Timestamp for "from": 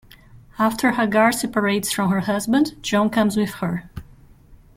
1.93-2.09